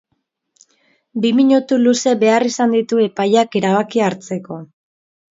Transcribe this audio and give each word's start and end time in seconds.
Bi 1.25 1.29
minutu 1.39 1.77
luze 1.81 2.13
behar 2.23 2.45
izan 2.49 2.73
ditu 2.77 3.01
epaileak 3.03 3.57
erabakia 3.61 4.07
hartzeko. 4.07 4.59